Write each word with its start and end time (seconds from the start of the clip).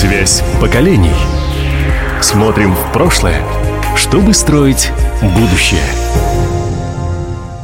Связь 0.00 0.44
поколений. 0.60 1.10
Смотрим 2.22 2.72
в 2.72 2.92
прошлое, 2.92 3.42
чтобы 3.96 4.32
строить 4.32 4.92
будущее. 5.20 5.82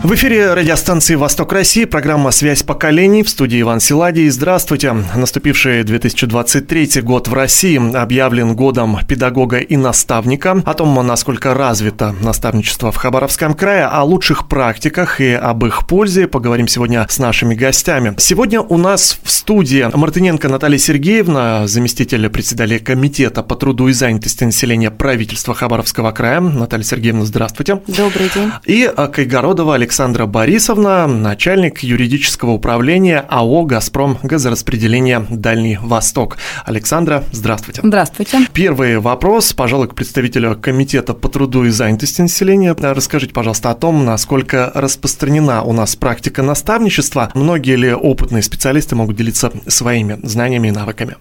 В 0.05 0.13
эфире 0.13 0.53
радиостанции 0.53 1.15
«Восток 1.15 1.55
России» 1.55 1.87
программа 1.87 2.31
«Связь 2.31 2.63
поколений» 2.63 3.23
в 3.23 3.31
студии 3.31 3.63
Иван 3.63 3.81
Силадий. 3.81 4.29
Здравствуйте. 4.29 4.95
Наступивший 5.15 5.83
2023 5.83 7.01
год 7.01 7.27
в 7.27 7.33
России 7.33 7.97
объявлен 7.97 8.55
годом 8.55 8.99
педагога 9.09 9.57
и 9.57 9.79
наставника. 9.79 10.63
О 10.67 10.75
том, 10.75 10.95
насколько 11.07 11.55
развито 11.55 12.15
наставничество 12.21 12.93
в 12.93 12.97
Хабаровском 12.97 13.55
крае, 13.55 13.87
о 13.87 14.03
лучших 14.03 14.47
практиках 14.47 15.23
и 15.23 15.33
об 15.33 15.65
их 15.65 15.87
пользе 15.87 16.29
поговорим 16.29 16.69
сегодня 16.69 17.07
с 17.09 17.19
нашими 17.19 17.55
гостями. 17.55 18.15
Сегодня 18.19 18.61
у 18.61 18.77
нас 18.77 19.19
в 19.23 19.31
студии 19.31 19.89
Мартыненко 19.91 20.51
Наталья 20.51 20.77
Сергеевна, 20.77 21.67
заместитель 21.67 22.29
председателя 22.29 22.79
комитета 22.79 23.43
по 23.43 23.57
труду 23.57 23.89
и 23.89 23.95
занятости 23.95 24.45
населения 24.45 24.91
правительства 24.91 25.55
Хабаровского 25.55 26.11
края. 26.11 26.41
Наталья 26.41 26.85
Сергеевна, 26.85 27.25
здравствуйте. 27.25 27.81
Добрый 27.87 28.29
день. 28.35 28.53
И 28.67 28.93
Кайгородова 28.95 29.77
Александр 29.77 29.94
Александра 29.95 30.27
Борисовна, 30.27 31.07
начальник 31.07 31.85
юридического 31.85 32.51
управления 32.51 33.25
АО 33.29 33.63
«Газпром» 33.63 34.19
газораспределения 34.25 35.25
«Дальний 35.31 35.79
Восток». 35.81 36.37
Александра, 36.65 37.23
здравствуйте. 37.31 37.81
Здравствуйте. 37.85 38.39
Первый 38.53 38.99
вопрос, 38.99 39.53
пожалуй, 39.53 39.87
к 39.87 39.95
представителю 39.95 40.59
Комитета 40.61 41.15
по 41.15 41.29
труду 41.29 41.63
и 41.63 41.71
занятости 41.71 42.21
населения. 42.23 42.75
Расскажите, 42.77 43.33
пожалуйста, 43.33 43.71
о 43.71 43.77
том, 43.77 44.05
насколько 44.05 44.73
распространена 44.75 45.63
у 45.63 45.73
нас 45.73 45.95
практика 45.95 46.43
наставничества. 46.43 47.31
Многие 47.35 47.77
ли 47.77 47.95
опытные 47.95 48.43
специалисты 48.43 48.97
могут 48.97 49.15
делиться 49.15 49.53
своими 49.69 50.19
знаниями 50.25 50.67
и 50.67 50.73
навыками? 50.73 51.15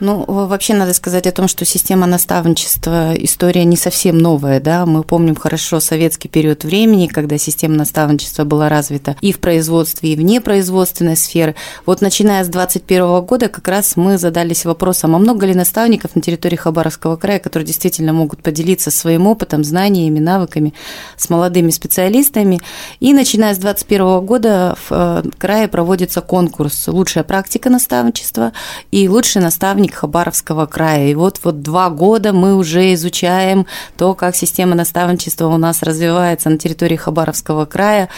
Ну, 0.00 0.24
вообще 0.26 0.72
надо 0.72 0.94
сказать 0.94 1.26
о 1.26 1.32
том, 1.32 1.46
что 1.46 1.66
система 1.66 2.06
наставничества 2.06 3.12
история 3.14 3.64
не 3.66 3.76
совсем 3.76 4.16
новая, 4.16 4.58
да. 4.58 4.86
Мы 4.86 5.02
помним 5.02 5.36
хорошо 5.36 5.78
советский 5.78 6.28
период 6.28 6.64
времени, 6.64 7.06
когда 7.06 7.36
система 7.36 7.74
наставничества 7.74 8.44
была 8.44 8.70
развита 8.70 9.16
и 9.20 9.32
в 9.32 9.40
производстве, 9.40 10.14
и 10.14 10.16
в 10.16 10.22
непроизводственной 10.22 11.16
сфере. 11.16 11.54
Вот 11.84 12.00
начиная 12.00 12.44
с 12.44 12.48
2021 12.48 13.20
года 13.26 13.48
как 13.48 13.68
раз 13.68 13.96
мы 13.96 14.16
задались 14.16 14.64
вопросом, 14.64 15.14
а 15.14 15.18
много 15.18 15.44
ли 15.44 15.54
наставников 15.54 16.16
на 16.16 16.22
территории 16.22 16.56
Хабаровского 16.56 17.16
края, 17.16 17.38
которые 17.38 17.66
действительно 17.66 18.14
могут 18.14 18.42
поделиться 18.42 18.90
своим 18.90 19.26
опытом, 19.26 19.64
знаниями, 19.64 20.18
навыками 20.18 20.72
с 21.18 21.28
молодыми 21.28 21.70
специалистами. 21.70 22.58
И 23.00 23.12
начиная 23.12 23.54
с 23.54 23.58
2021 23.58 24.24
года 24.24 24.78
в 24.88 24.92
э, 24.92 25.22
крае 25.36 25.68
проводится 25.68 26.22
конкурс 26.22 26.88
«Лучшая 26.88 27.22
практика 27.22 27.68
наставничества» 27.68 28.52
и 28.90 29.06
«Лучший 29.06 29.42
наставник 29.42 29.89
наставник 29.90 29.94
Хабаровского 29.94 30.66
края. 30.66 31.10
И 31.10 31.14
вот, 31.14 31.40
вот 31.44 31.62
два 31.62 31.90
года 31.90 32.32
мы 32.32 32.56
уже 32.56 32.94
изучаем 32.94 33.66
то, 33.96 34.14
как 34.14 34.36
система 34.36 34.74
наставничества 34.74 35.48
у 35.48 35.58
нас 35.58 35.82
развивается 35.82 36.50
на 36.50 36.58
территории 36.58 36.96
Хабаровского 36.96 37.66
края 37.66 38.08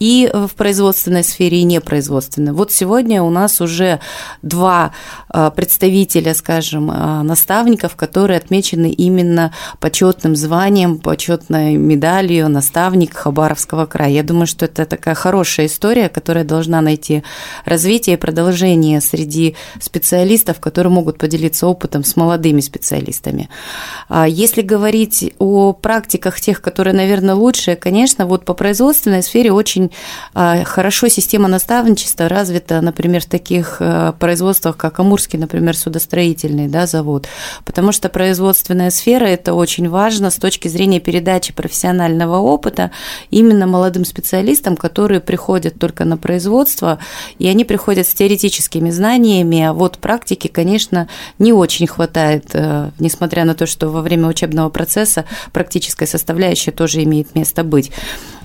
и 0.00 0.30
в 0.32 0.50
производственной 0.56 1.24
сфере, 1.24 1.58
и 1.58 1.64
непроизводственной. 1.64 2.52
Вот 2.52 2.72
сегодня 2.72 3.22
у 3.22 3.30
нас 3.30 3.60
уже 3.60 4.00
два 4.42 4.92
а, 5.28 5.50
представителя, 5.50 6.34
скажем, 6.34 6.90
а, 6.90 7.22
наставников, 7.22 7.96
которые 7.96 8.38
отмечены 8.38 8.90
именно 8.90 9.52
почетным 9.80 10.36
званием, 10.36 10.98
почетной 10.98 11.76
медалью 11.76 12.48
наставник 12.48 13.14
Хабаровского 13.14 13.86
края. 13.86 14.10
Я 14.10 14.22
думаю, 14.22 14.46
что 14.46 14.66
это 14.66 14.84
такая 14.84 15.14
хорошая 15.14 15.66
история, 15.66 16.08
которая 16.08 16.44
должна 16.44 16.80
найти 16.80 17.22
развитие 17.64 18.16
и 18.16 18.18
продолжение 18.18 19.00
среди 19.00 19.54
специалистов, 19.80 20.60
которые 20.60 20.92
могут 20.92 21.21
поделиться 21.22 21.68
опытом 21.68 22.02
с 22.02 22.16
молодыми 22.16 22.60
специалистами. 22.60 23.48
А 24.08 24.26
если 24.26 24.60
говорить 24.60 25.32
о 25.38 25.72
практиках 25.72 26.40
тех, 26.40 26.60
которые, 26.60 26.94
наверное, 26.94 27.36
лучшие, 27.36 27.76
конечно, 27.76 28.26
вот 28.26 28.44
по 28.44 28.54
производственной 28.54 29.22
сфере 29.22 29.52
очень 29.52 29.92
а, 30.34 30.64
хорошо 30.64 31.06
система 31.06 31.46
наставничества 31.46 32.28
развита, 32.28 32.80
например, 32.80 33.22
в 33.22 33.26
таких 33.26 33.76
а, 33.78 34.10
производствах, 34.18 34.76
как 34.76 34.98
Амурский, 34.98 35.38
например, 35.38 35.76
судостроительный 35.76 36.66
да, 36.66 36.88
завод, 36.88 37.28
потому 37.64 37.92
что 37.92 38.08
производственная 38.08 38.90
сфера– 38.90 39.24
это 39.26 39.54
очень 39.54 39.88
важно 39.88 40.30
с 40.30 40.38
точки 40.38 40.66
зрения 40.66 40.98
передачи 40.98 41.52
профессионального 41.52 42.38
опыта 42.38 42.90
именно 43.30 43.68
молодым 43.68 44.04
специалистам, 44.04 44.76
которые 44.76 45.20
приходят 45.20 45.78
только 45.78 46.04
на 46.04 46.16
производство, 46.16 46.98
и 47.38 47.46
они 47.46 47.64
приходят 47.64 48.08
с 48.08 48.14
теоретическими 48.14 48.90
знаниями, 48.90 49.62
а 49.62 49.72
вот 49.72 49.98
практики, 49.98 50.48
конечно, 50.48 51.06
не 51.38 51.52
очень 51.52 51.86
хватает, 51.86 52.50
э, 52.54 52.90
несмотря 52.98 53.44
на 53.44 53.54
то, 53.54 53.66
что 53.66 53.88
во 53.88 54.02
время 54.02 54.28
учебного 54.28 54.68
процесса 54.68 55.24
практическая 55.52 56.06
составляющая 56.06 56.70
тоже 56.70 57.02
имеет 57.02 57.34
место 57.34 57.64
быть. 57.64 57.90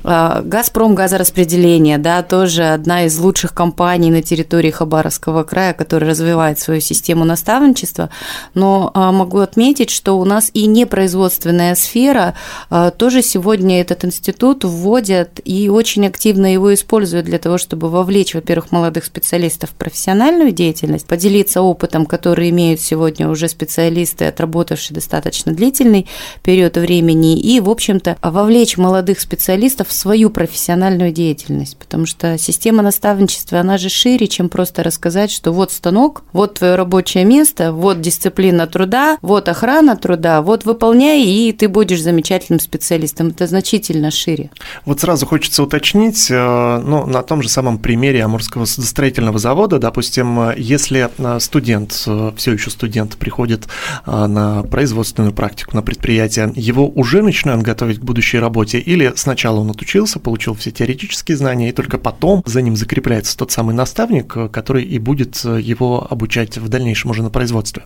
А, 0.04 0.42
Газпром 0.42 0.96
газораспределение, 0.96 1.98
да, 1.98 2.24
тоже 2.24 2.64
одна 2.66 3.06
из 3.06 3.18
лучших 3.18 3.54
компаний 3.54 4.12
на 4.12 4.22
территории 4.22 4.72
Хабаровского 4.72 5.44
края, 5.44 5.74
которая 5.74 6.12
развивает 6.12 6.60
свою 6.60 6.82
систему 6.82 7.26
наставничества. 7.26 8.10
Но 8.54 8.92
а, 8.94 9.12
могу 9.12 9.40
отметить, 9.40 9.90
что 9.90 10.20
у 10.20 10.26
нас 10.26 10.50
и 10.54 10.66
непроизводственная 10.66 11.76
сфера 11.76 12.36
а, 12.70 12.92
тоже 12.92 13.22
сегодня 13.22 13.82
этот 13.82 14.06
институт 14.06 14.64
вводят 14.64 15.40
и 15.44 15.70
очень 15.70 16.08
активно 16.08 16.52
его 16.54 16.74
используют 16.74 17.26
для 17.26 17.40
того, 17.40 17.58
чтобы 17.58 17.90
вовлечь, 17.90 18.34
во-первых, 18.34 18.72
молодых 18.72 19.06
специалистов 19.06 19.72
в 19.72 19.74
профессиональную 19.74 20.52
деятельность, 20.52 21.08
поделиться 21.08 21.62
опытом, 21.62 22.06
который 22.06 22.50
имеют 22.50 22.82
сегодня 22.82 23.30
уже 23.30 23.48
специалисты, 23.48 24.26
отработавшие 24.26 24.96
достаточно 24.96 25.52
длительный 25.54 26.08
период 26.44 26.78
времени, 26.78 27.40
и, 27.40 27.60
в 27.60 27.70
общем-то, 27.70 28.18
вовлечь 28.22 28.78
молодых 28.78 29.20
специалистов 29.20 29.87
в 29.88 29.94
свою 29.94 30.30
профессиональную 30.30 31.12
деятельность, 31.12 31.78
потому 31.78 32.06
что 32.06 32.38
система 32.38 32.84
наставничества, 32.84 33.60
она 33.60 33.78
же 33.78 33.90
шире, 33.90 34.28
чем 34.28 34.50
просто 34.50 34.84
рассказать, 34.84 35.32
что 35.32 35.52
вот 35.52 35.72
станок, 35.72 36.24
вот 36.34 36.56
твое 36.56 36.76
рабочее 36.76 37.26
место, 37.26 37.72
вот 37.72 38.02
дисциплина 38.02 38.68
труда, 38.68 39.18
вот 39.22 39.50
охрана 39.50 39.96
труда, 39.96 40.42
вот 40.42 40.66
выполняй, 40.66 41.24
и 41.24 41.52
ты 41.54 41.68
будешь 41.68 42.02
замечательным 42.02 42.60
специалистом. 42.60 43.30
Это 43.30 43.48
значительно 43.48 44.12
шире. 44.12 44.52
Вот 44.86 45.00
сразу 45.00 45.26
хочется 45.26 45.64
уточнить, 45.64 46.28
э, 46.30 46.82
ну, 46.86 47.06
на 47.06 47.22
том 47.24 47.42
же 47.42 47.50
самом 47.50 47.78
примере 47.78 48.24
Амурского 48.24 48.66
судостроительного 48.66 49.40
завода, 49.40 49.80
допустим, 49.80 50.52
если 50.58 51.10
э, 51.18 51.40
студент, 51.40 52.04
э, 52.06 52.32
все 52.36 52.54
еще 52.54 52.70
студент, 52.70 53.18
приходит 53.18 53.68
на 54.06 54.64
производственную 54.64 55.34
практику 55.34 55.76
на 55.76 55.82
предприятие, 55.82 56.52
его 56.56 56.88
уже 56.88 57.22
начинают 57.22 57.62
готовить 57.62 58.00
к 58.00 58.04
будущей 58.04 58.40
работе 58.40 58.80
или 58.80 59.14
сначала 59.16 59.60
он 59.60 59.70
отучился, 59.78 60.20
получил 60.20 60.56
все 60.56 60.72
теоретические 60.72 61.38
знания, 61.38 61.70
и 61.70 61.72
только 61.72 62.00
потом 62.00 62.42
за 62.46 62.62
ним 62.62 62.76
закрепляется 62.76 63.38
тот 63.38 63.52
самый 63.52 63.76
наставник, 63.76 64.36
который 64.52 64.84
и 64.84 64.98
будет 64.98 65.44
его 65.44 66.06
обучать 66.10 66.58
в 66.58 66.68
дальнейшем 66.68 67.12
уже 67.12 67.22
на 67.22 67.30
производстве. 67.30 67.84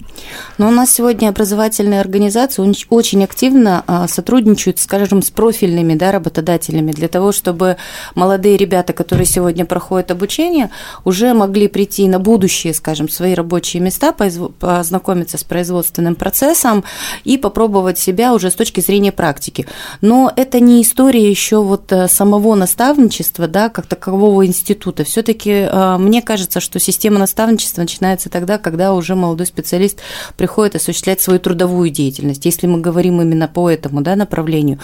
Но 0.57 0.69
у 0.69 0.71
нас 0.71 0.91
сегодня 0.91 1.27
образовательные 1.27 1.99
организации 1.99 2.63
очень 2.89 3.23
активно 3.23 3.83
а, 3.87 4.07
сотрудничают, 4.07 4.79
скажем, 4.79 5.21
с 5.21 5.29
профильными 5.29 5.95
да, 5.95 6.11
работодателями 6.11 6.91
для 6.91 7.09
того, 7.09 7.33
чтобы 7.33 7.75
молодые 8.15 8.55
ребята, 8.55 8.93
которые 8.93 9.25
сегодня 9.25 9.65
проходят 9.65 10.11
обучение, 10.11 10.69
уже 11.03 11.33
могли 11.33 11.67
прийти 11.67 12.07
на 12.07 12.19
будущее, 12.19 12.73
скажем, 12.73 13.09
свои 13.09 13.33
рабочие 13.33 13.81
места, 13.81 14.13
познакомиться 14.13 15.37
с 15.37 15.43
производственным 15.43 16.15
процессом 16.15 16.85
и 17.25 17.37
попробовать 17.37 17.99
себя 17.99 18.33
уже 18.33 18.49
с 18.49 18.55
точки 18.55 18.79
зрения 18.79 19.11
практики. 19.11 19.67
Но 19.99 20.31
это 20.35 20.61
не 20.61 20.81
история 20.81 21.29
еще 21.29 21.61
вот 21.61 21.80
вот 21.81 21.91
э, 21.91 22.07
самого 22.07 22.55
наставничества, 22.55 23.47
да, 23.47 23.69
как 23.69 23.85
такового 23.87 24.45
института, 24.45 25.03
все-таки 25.03 25.51
э, 25.51 25.97
мне 25.97 26.21
кажется, 26.21 26.59
что 26.59 26.79
система 26.79 27.19
наставничества 27.19 27.81
начинается 27.81 28.29
тогда, 28.29 28.57
когда 28.57 28.93
уже 28.93 29.15
молодой 29.15 29.47
специалист 29.47 29.99
приходит 30.37 30.75
осуществлять 30.75 31.21
свою 31.21 31.39
трудовую 31.39 31.89
деятельность. 31.89 32.45
Если 32.45 32.67
мы 32.67 32.79
говорим 32.79 33.21
именно 33.21 33.47
по 33.47 33.69
этому 33.69 34.01
да, 34.01 34.15
направлению, 34.15 34.79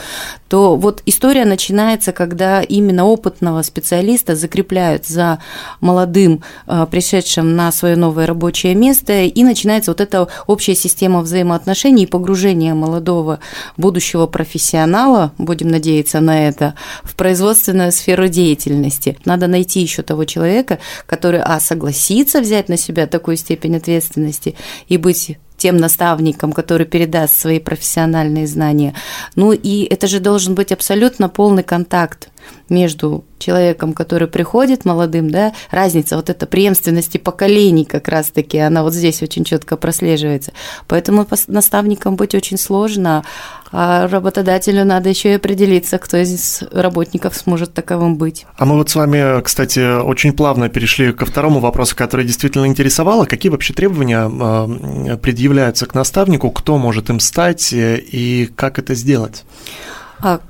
то 0.50 0.76
вот 0.76 1.02
история 1.06 1.46
начинается, 1.46 2.12
когда 2.12 2.62
именно 2.62 3.06
опытного 3.06 3.62
специалиста 3.62 4.36
закрепляют 4.36 5.06
за 5.06 5.40
молодым, 5.82 6.42
э, 6.68 6.88
пришедшим 6.90 7.56
на 7.56 7.72
свое 7.72 7.96
новое 7.96 8.26
рабочее 8.26 8.76
место, 8.76 9.24
и 9.24 9.44
начинается 9.44 9.92
вот 9.92 10.02
эта 10.02 10.28
общая 10.48 10.76
система 10.76 11.22
взаимоотношений 11.22 12.04
и 12.04 12.08
погружения 12.08 12.74
молодого 12.74 13.40
будущего 13.78 14.26
профессионала, 14.26 15.32
будем 15.38 15.68
надеяться 15.70 16.20
на 16.20 16.48
это, 16.48 16.74
в 17.04 17.16
производственную 17.16 17.92
сферу 17.92 18.28
деятельности. 18.28 19.18
Надо 19.26 19.48
найти 19.48 19.82
еще 19.82 20.02
того 20.02 20.26
человека, 20.26 20.80
который, 21.06 21.42
а, 21.42 21.60
согласится 21.60 22.42
взять 22.42 22.70
на 22.70 22.78
себя 22.78 23.08
такую 23.08 23.38
степень 23.38 23.78
ответственности 23.78 24.56
и 24.88 24.98
быть 24.98 25.38
тем 25.58 25.78
наставником, 25.78 26.54
который 26.54 26.86
передаст 26.86 27.40
свои 27.40 27.60
профессиональные 27.60 28.48
знания. 28.48 28.94
Ну 29.36 29.52
и 29.52 29.84
это 29.84 30.08
же 30.08 30.20
должен 30.20 30.56
быть 30.56 30.72
абсолютно 30.72 31.30
полный 31.30 31.64
контакт 31.64 32.30
между 32.70 33.26
человеком, 33.40 33.94
который 33.94 34.28
приходит, 34.28 34.86
молодым, 34.86 35.30
да, 35.30 35.54
разница 35.70 36.16
вот 36.16 36.30
эта 36.30 36.46
преемственности 36.46 37.18
поколений 37.18 37.86
как 37.86 38.08
раз-таки, 38.08 38.58
она 38.58 38.84
вот 38.84 38.94
здесь 38.94 39.22
очень 39.22 39.44
четко 39.44 39.78
прослеживается. 39.78 40.54
Поэтому 40.88 41.28
наставникам 41.48 42.16
быть 42.16 42.36
очень 42.36 42.58
сложно, 42.58 43.26
а 43.72 44.08
работодателю 44.08 44.86
надо 44.86 45.10
еще 45.10 45.32
и 45.32 45.36
определиться, 45.36 45.98
кто 45.98 46.18
из 46.18 46.64
работников 46.72 47.36
сможет 47.36 47.74
таковым 47.74 48.16
быть. 48.18 48.46
А 48.58 48.66
мы 48.66 48.76
вот 48.76 48.90
с 48.90 48.96
вами, 48.96 49.42
кстати, 49.42 50.02
очень 50.02 50.34
плавно 50.34 50.70
перешли 50.70 51.14
ко 51.14 51.26
второму 51.26 51.60
вопросу, 51.60 51.96
который 51.96 52.26
действительно 52.26 52.66
интересовало. 52.66 53.26
Какие 53.26 53.52
вообще 53.52 53.74
требования 53.74 54.20
а, 54.20 55.18
предъявляются 55.18 55.86
к 55.86 55.94
наставнику, 55.94 56.50
кто 56.52 56.78
может 56.78 57.10
им 57.10 57.20
стать 57.20 57.70
и 57.74 58.50
как 58.56 58.80
это 58.80 58.96
сделать? 58.96 59.44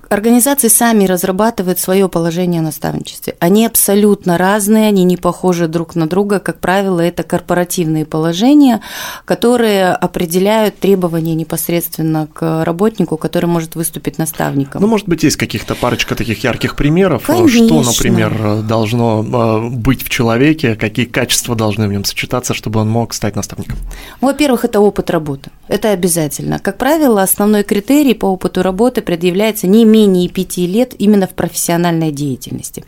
Организации 0.10 0.70
сами 0.70 1.06
разрабатывают 1.06 1.80
свое 1.80 2.08
положение 2.08 2.62
о 2.62 2.64
наставничестве. 2.64 3.36
Они 3.40 3.66
абсолютно 3.66 4.38
разные, 4.38 4.88
они 4.88 5.04
не 5.04 5.18
похожи 5.18 5.68
друг 5.68 5.96
на 5.96 6.08
друга. 6.08 6.40
Как 6.40 6.60
правило, 6.60 7.02
это 7.02 7.24
корпоративные 7.24 8.06
положения, 8.06 8.82
которые 9.26 9.92
определяют 9.92 10.80
требования 10.80 11.36
непосредственно 11.36 12.28
к 12.34 12.64
работнику, 12.64 13.18
который 13.18 13.48
может 13.48 13.76
выступить 13.76 14.18
наставником. 14.18 14.82
Ну, 14.82 14.88
может 14.88 15.10
быть, 15.10 15.24
есть 15.24 15.36
каких-то 15.36 15.76
парочка 15.76 16.16
таких 16.16 16.42
ярких 16.44 16.78
примеров, 16.78 17.26
Конечно. 17.26 17.66
что, 17.66 17.84
например, 17.84 18.62
должно 18.64 19.26
а, 19.34 19.70
быть 19.70 20.04
в 20.04 20.10
человеке, 20.10 20.76
какие 20.76 21.06
качества 21.06 21.54
должны 21.56 21.88
в 21.88 21.92
нем 21.92 22.06
сочетаться, 22.06 22.54
чтобы 22.54 22.80
он 22.80 22.90
мог 22.90 23.14
стать 23.14 23.36
наставником? 23.36 23.78
Во-первых, 24.22 24.64
это 24.64 24.80
опыт 24.80 25.10
работы. 25.10 25.52
Это 25.68 25.92
обязательно. 25.92 26.60
Как 26.60 26.78
правило, 26.78 27.22
основной 27.22 27.64
критерий 27.64 28.14
по 28.14 28.28
опыту 28.28 28.64
работы 28.64 29.02
предъявляется 29.02 29.68
не 29.68 29.84
менее 29.84 29.97
пяти 30.30 30.68
лет 30.68 30.94
именно 31.00 31.26
в 31.26 31.34
профессиональной 31.34 32.12
деятельности. 32.12 32.84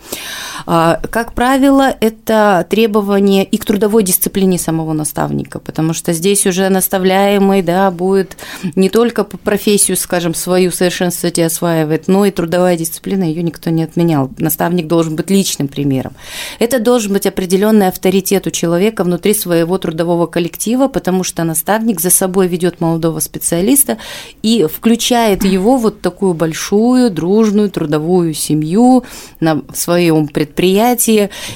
А, 0.66 1.00
как 1.10 1.34
правило, 1.34 1.96
это 2.00 2.66
требование 2.70 3.44
и 3.44 3.58
к 3.58 3.66
трудовой 3.66 4.04
дисциплине 4.04 4.58
самого 4.58 4.94
наставника, 4.94 5.60
потому 5.60 5.94
что 5.94 6.14
здесь 6.14 6.46
уже 6.46 6.70
наставляемый 6.70 7.62
да, 7.62 7.92
будет 7.92 8.38
не 8.76 8.90
только 8.90 9.24
по 9.24 9.38
профессию, 9.38 9.98
скажем, 9.98 10.34
свою 10.34 10.72
совершенствовать 10.72 11.38
и 11.38 11.42
осваивать, 11.42 12.08
но 12.08 12.26
и 12.26 12.32
трудовая 12.32 12.78
дисциплина, 12.78 13.24
ее 13.24 13.44
никто 13.44 13.70
не 13.70 13.84
отменял. 13.84 14.30
Наставник 14.38 14.88
должен 14.88 15.16
быть 15.16 15.30
личным 15.30 15.68
примером. 15.68 16.14
Это 16.60 16.80
должен 16.80 17.14
быть 17.14 17.26
определенный 17.26 17.88
авторитет 17.88 18.48
у 18.48 18.52
человека 18.52 19.04
внутри 19.04 19.34
своего 19.34 19.78
трудового 19.78 20.26
коллектива, 20.28 20.88
потому 20.88 21.24
что 21.24 21.44
наставник 21.44 22.02
за 22.02 22.10
собой 22.10 22.48
ведет 22.48 22.82
молодого 22.82 23.20
специалиста 23.20 23.98
и 24.42 24.66
включает 24.66 25.44
его 25.44 25.78
вот 25.78 26.02
такую 26.02 26.34
большую, 26.34 27.10
дружную, 27.10 27.70
трудовую 27.70 28.34
семью 28.34 29.04
на 29.40 29.62
своем 29.74 30.28
предприятии. 30.28 30.49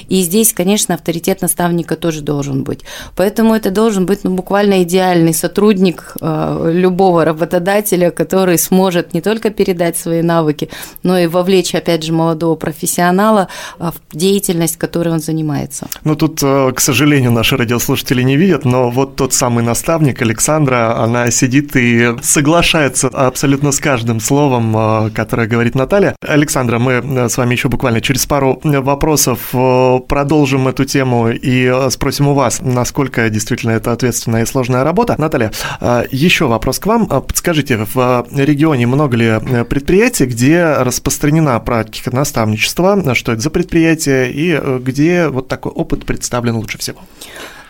И 0.10 0.22
здесь, 0.22 0.54
конечно, 0.54 0.96
авторитет 0.96 1.42
наставника 1.42 1.96
тоже 1.96 2.22
должен 2.22 2.64
быть. 2.64 2.82
Поэтому 3.16 3.54
это 3.56 3.72
должен 3.72 4.06
быть 4.06 4.24
ну, 4.24 4.32
буквально 4.32 4.84
идеальный 4.84 5.34
сотрудник 5.34 6.16
э, 6.22 6.72
любого 6.74 7.26
работодателя, 7.26 8.12
который 8.12 8.58
сможет 8.58 9.14
не 9.14 9.22
только 9.22 9.50
передать 9.50 9.98
свои 9.98 10.22
навыки, 10.22 10.70
но 11.04 11.18
и 11.18 11.28
вовлечь, 11.28 11.76
опять 11.76 12.04
же, 12.04 12.14
молодого 12.14 12.56
профессионала 12.56 13.48
э, 13.80 13.92
в 13.92 14.18
деятельность, 14.18 14.78
которой 14.78 15.10
он 15.10 15.20
занимается. 15.20 15.88
Ну, 16.04 16.16
тут, 16.16 16.40
э, 16.44 16.72
к 16.76 16.80
сожалению, 16.80 17.32
наши 17.32 17.58
радиослушатели 17.58 18.24
не 18.24 18.38
видят, 18.38 18.66
но 18.66 18.90
вот 18.90 19.16
тот 19.16 19.34
самый 19.34 19.64
наставник 19.64 20.22
Александра, 20.22 20.98
она 20.98 21.32
сидит 21.32 21.76
и 21.76 22.16
соглашается 22.22 23.08
абсолютно 23.08 23.72
с 23.72 23.80
каждым 23.80 24.20
словом, 24.20 25.12
которое 25.14 25.48
говорит 25.48 25.76
Наталья. 25.76 26.16
Александра, 26.22 26.80
мы 26.80 27.30
с 27.30 27.38
вами 27.38 27.54
еще 27.54 27.70
буквально 27.70 28.02
через 28.02 28.26
пару 28.26 28.60
вопросов 28.84 29.50
э, 29.54 30.00
продолжим 30.08 30.68
эту 30.68 30.86
тему 30.86 31.30
и 31.30 31.66
э, 31.66 31.90
спросим 31.90 32.28
у 32.28 32.34
вас, 32.34 32.62
насколько 32.62 33.30
действительно 33.30 33.72
это 33.72 33.92
ответственная 33.92 34.44
и 34.44 34.46
сложная 34.46 34.84
работа. 34.84 35.16
Наталья, 35.18 35.52
э, 35.82 36.04
еще 36.12 36.48
вопрос 36.48 36.80
к 36.80 36.86
вам. 36.86 37.08
Подскажите, 37.08 37.88
в 37.94 38.28
регионе 38.36 38.86
много 38.86 39.18
ли 39.18 39.40
предприятий, 39.66 40.26
где 40.26 40.66
распространена 40.66 41.60
практика 41.60 42.16
наставничества, 42.16 43.16
что 43.16 43.32
это 43.32 43.42
за 43.42 43.50
предприятие 43.50 44.32
и 44.32 44.80
где 44.80 45.28
вот 45.30 45.48
такой 45.48 45.72
опыт 45.72 46.06
представлен 46.06 46.56
лучше 46.56 46.78
всего? 46.78 47.00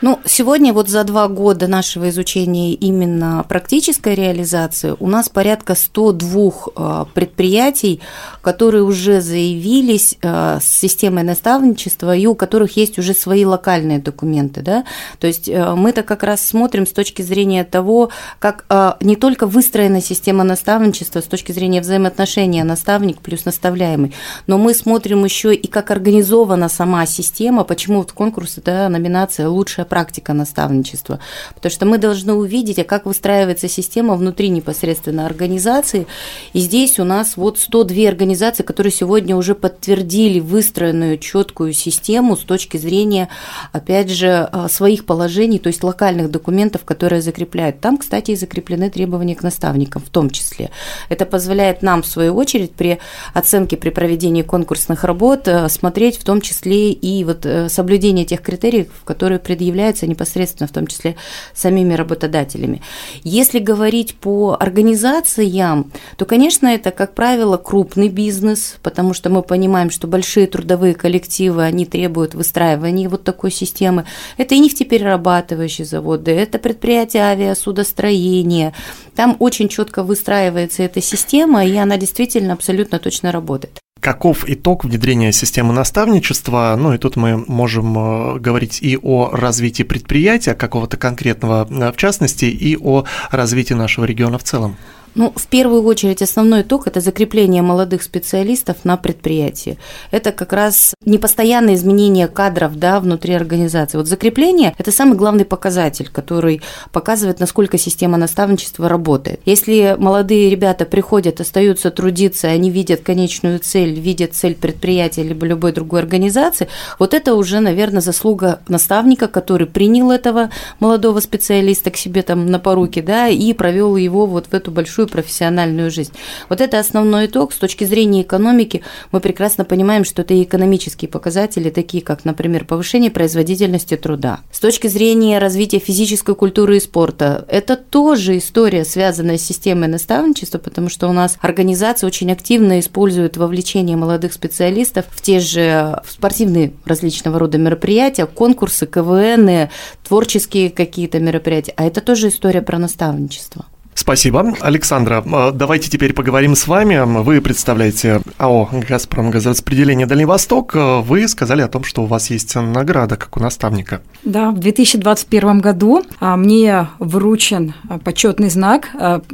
Ну, 0.03 0.19
сегодня 0.25 0.73
вот 0.73 0.89
за 0.89 1.05
два 1.05 1.29
года 1.29 1.67
нашего 1.67 2.09
изучения 2.09 2.73
именно 2.73 3.45
практической 3.47 4.15
реализации 4.15 4.97
у 4.99 5.07
нас 5.07 5.29
порядка 5.29 5.75
102 5.75 6.51
э, 6.75 7.05
предприятий, 7.13 8.01
которые 8.41 8.83
уже 8.83 9.21
заявились 9.21 10.17
э, 10.21 10.59
с 10.61 10.65
системой 10.65 11.23
наставничества 11.23 12.13
и 12.17 12.25
у 12.25 12.35
которых 12.35 12.75
есть 12.75 12.99
уже 12.99 13.13
свои 13.13 13.45
локальные 13.45 13.99
документы. 13.99 14.61
Да? 14.61 14.83
То 15.19 15.27
есть 15.27 15.47
э, 15.47 15.73
мы-то 15.73 16.03
как 16.03 16.23
раз 16.23 16.45
смотрим 16.45 16.85
с 16.85 16.91
точки 16.91 17.21
зрения 17.21 17.63
того, 17.63 18.09
как 18.39 18.65
не 18.99 19.15
только 19.15 19.47
выстроена 19.47 20.01
система 20.01 20.43
наставничества 20.43 21.21
с 21.21 21.25
точки 21.25 21.53
зрения 21.53 21.79
взаимоотношения 21.79 22.65
наставник 22.65 23.21
плюс 23.21 23.45
наставляемый, 23.45 24.13
но 24.47 24.57
мы 24.57 24.73
смотрим 24.73 25.23
еще 25.23 25.55
и 25.55 25.67
как 25.67 25.91
организована 25.91 26.67
сама 26.67 27.05
система, 27.05 27.63
почему 27.63 27.99
вот 27.99 28.11
конкурс, 28.11 28.59
да, 28.65 28.89
номинация 28.89 29.47
«Лучшая 29.47 29.85
практика 29.93 30.33
наставничества, 30.33 31.19
потому 31.53 31.71
что 31.71 31.85
мы 31.85 31.99
должны 31.99 32.33
увидеть, 32.33 32.79
а 32.79 32.83
как 32.83 33.05
выстраивается 33.05 33.67
система 33.67 34.15
внутри 34.15 34.49
непосредственно 34.49 35.27
организации. 35.27 36.07
И 36.53 36.61
здесь 36.61 36.97
у 36.97 37.03
нас 37.03 37.37
вот 37.37 37.59
102 37.59 38.07
организации, 38.07 38.63
которые 38.63 38.91
сегодня 38.91 39.35
уже 39.35 39.53
подтвердили 39.53 40.39
выстроенную 40.39 41.19
четкую 41.19 41.73
систему 41.73 42.35
с 42.35 42.39
точки 42.39 42.77
зрения, 42.77 43.29
опять 43.71 44.09
же, 44.09 44.49
а, 44.51 44.67
своих 44.67 45.05
положений, 45.05 45.59
то 45.59 45.67
есть 45.67 45.83
локальных 45.83 46.31
документов, 46.31 46.85
которые 46.85 47.21
закрепляют. 47.21 47.79
Там, 47.79 47.99
кстати, 47.99 48.31
и 48.31 48.35
закреплены 48.35 48.89
требования 48.89 49.35
к 49.35 49.43
наставникам 49.43 50.01
в 50.01 50.09
том 50.09 50.31
числе. 50.31 50.71
Это 51.09 51.27
позволяет 51.27 51.83
нам, 51.83 52.01
в 52.01 52.07
свою 52.07 52.33
очередь, 52.35 52.71
при 52.71 52.97
оценке, 53.35 53.77
при 53.77 53.91
проведении 53.91 54.41
конкурсных 54.41 55.03
работ 55.03 55.47
э, 55.47 55.69
смотреть 55.69 56.17
в 56.17 56.23
том 56.23 56.41
числе 56.41 56.91
и 56.91 57.23
вот 57.23 57.45
э, 57.45 57.69
соблюдение 57.69 58.25
тех 58.25 58.41
критериев, 58.41 58.87
которые 59.05 59.37
предъявляют 59.37 59.82
определяются 59.83 60.07
непосредственно, 60.07 60.67
в 60.67 60.71
том 60.71 60.87
числе 60.87 61.15
самими 61.53 61.93
работодателями. 61.93 62.81
Если 63.23 63.59
говорить 63.59 64.15
по 64.15 64.55
организациям, 64.59 65.91
то, 66.17 66.25
конечно, 66.25 66.67
это, 66.67 66.91
как 66.91 67.13
правило, 67.13 67.57
крупный 67.57 68.09
бизнес, 68.09 68.77
потому 68.81 69.13
что 69.13 69.29
мы 69.29 69.41
понимаем, 69.41 69.89
что 69.89 70.07
большие 70.07 70.47
трудовые 70.47 70.93
коллективы, 70.93 71.63
они 71.63 71.85
требуют 71.85 72.33
выстраивания 72.33 73.09
вот 73.09 73.23
такой 73.23 73.51
системы. 73.51 74.05
Это 74.37 74.55
и 74.55 74.59
нефтеперерабатывающие 74.59 75.85
заводы, 75.85 76.31
это 76.31 76.59
предприятия 76.59 77.19
авиасудостроения. 77.19 78.73
Там 79.15 79.35
очень 79.39 79.67
четко 79.67 80.03
выстраивается 80.03 80.83
эта 80.83 81.01
система, 81.01 81.65
и 81.65 81.75
она 81.75 81.97
действительно 81.97 82.53
абсолютно 82.53 82.99
точно 82.99 83.31
работает 83.31 83.82
каков 84.03 84.47
итог 84.49 84.83
внедрения 84.83 85.31
системы 85.31 85.73
наставничества. 85.73 86.75
Ну 86.77 86.93
и 86.93 86.97
тут 86.97 87.15
мы 87.15 87.37
можем 87.47 87.97
э, 87.97 88.39
говорить 88.39 88.79
и 88.81 88.99
о 89.01 89.29
развитии 89.31 89.83
предприятия 89.83 90.53
какого-то 90.53 90.97
конкретного, 90.97 91.65
э, 91.69 91.91
в 91.91 91.95
частности, 91.95 92.45
и 92.45 92.77
о 92.77 93.05
развитии 93.31 93.73
нашего 93.73 94.03
региона 94.05 94.37
в 94.37 94.43
целом. 94.43 94.75
Ну, 95.15 95.31
в 95.35 95.47
первую 95.47 95.83
очередь, 95.83 96.23
основной 96.23 96.63
итог– 96.63 96.87
это 96.87 96.99
закрепление 96.99 97.61
молодых 97.61 98.01
специалистов 98.01 98.77
на 98.83 98.97
предприятии. 98.97 99.77
Это 100.09 100.31
как 100.31 100.53
раз 100.53 100.95
непостоянное 101.05 101.75
изменение 101.75 102.27
кадров 102.27 102.77
да, 102.77 102.99
внутри 102.99 103.35
организации. 103.35 103.97
Вот 103.97 104.07
закрепление– 104.07 104.73
это 104.77 104.91
самый 104.91 105.15
главный 105.15 105.45
показатель, 105.45 106.09
который 106.11 106.61
показывает, 106.91 107.39
насколько 107.39 107.77
система 107.77 108.17
наставничества 108.17 108.89
работает. 108.89 109.39
Если 109.45 109.95
молодые 109.99 110.49
ребята 110.49 110.85
приходят, 110.85 111.39
остаются 111.39 111.91
трудиться, 111.91 112.47
они 112.47 112.71
видят 112.71 113.01
конечную 113.01 113.59
цель, 113.59 113.99
видят 113.99 114.33
цель 114.33 114.55
предприятия 114.55 115.21
либо 115.21 115.45
любой 115.45 115.73
другой 115.73 115.99
организации, 115.99 116.67
вот 116.97 117.13
это 117.13 117.35
уже, 117.35 117.59
наверное, 117.59 118.01
заслуга 118.01 118.61
наставника, 118.67 119.27
который 119.27 119.67
принял 119.67 120.09
этого 120.09 120.49
молодого 120.79 121.19
специалиста 121.19 121.91
к 121.91 121.97
себе 121.97 122.23
там 122.23 122.47
на 122.47 122.57
поруки, 122.57 123.01
да, 123.01 123.27
и 123.27 123.53
провел 123.53 123.95
его 123.95 124.25
вот 124.25 124.47
в 124.47 124.53
эту 124.53 124.71
большую 124.71 125.02
большую 125.03 125.07
профессиональную 125.09 125.91
жизнь. 125.91 126.13
Вот 126.49 126.61
это 126.61 126.79
основной 126.79 127.25
итог. 127.25 127.53
С 127.53 127.57
точки 127.57 127.85
зрения 127.85 128.21
экономики 128.21 128.81
мы 129.11 129.19
прекрасно 129.19 129.65
понимаем, 129.65 130.05
что 130.05 130.21
это 130.21 130.33
и 130.33 130.43
экономические 130.43 131.09
показатели, 131.09 131.69
такие 131.69 132.03
как, 132.03 132.25
например, 132.25 132.65
повышение 132.65 133.11
производительности 133.11 133.97
труда. 133.97 134.39
С 134.51 134.59
точки 134.59 134.87
зрения 134.87 135.39
развития 135.39 135.79
физической 135.79 136.35
культуры 136.35 136.77
и 136.77 136.79
спорта, 136.79 137.45
это 137.49 137.75
тоже 137.75 138.37
история, 138.37 138.85
связанная 138.85 139.37
с 139.37 139.45
системой 139.45 139.87
наставничества, 139.87 140.59
потому 140.59 140.89
что 140.89 141.07
у 141.07 141.13
нас 141.13 141.37
организация 141.41 142.07
очень 142.07 142.31
активно 142.31 142.79
использует 142.79 143.37
вовлечение 143.37 143.97
молодых 143.97 144.33
специалистов 144.33 145.05
в 145.09 145.21
те 145.21 145.39
же 145.39 146.01
спортивные 146.07 146.71
различного 146.85 147.39
рода 147.39 147.57
мероприятия, 147.57 148.25
конкурсы, 148.25 148.85
КВН, 148.85 149.69
творческие 150.07 150.69
какие-то 150.69 151.19
мероприятия. 151.19 151.73
А 151.77 151.85
это 151.85 152.01
тоже 152.01 152.29
история 152.29 152.61
про 152.61 152.79
наставничество. 152.79 153.65
Спасибо. 153.95 154.53
Александра, 154.61 155.23
э, 155.25 155.51
давайте 155.53 155.89
теперь 155.89 156.13
поговорим 156.13 156.55
с 156.55 156.67
вами. 156.67 157.01
Вы 157.21 157.41
представляете 157.41 158.21
АО 158.37 158.69
«Газпром 158.87 159.29
газораспределение 159.31 160.07
Дальний 160.07 160.25
Восток». 160.25 160.73
Вы 160.75 161.27
сказали 161.27 161.61
о 161.61 161.67
том, 161.67 161.83
что 161.83 162.03
у 162.03 162.05
вас 162.05 162.29
есть 162.29 162.55
награда, 162.55 163.15
как 163.15 163.37
у 163.37 163.39
наставника. 163.39 164.01
Да, 164.23 164.51
в 164.51 164.59
2021 164.59 165.59
году 165.59 166.03
а, 166.19 166.35
мне 166.37 166.87
вручен 166.99 167.73
почетный 168.03 168.49
знак 168.49 168.89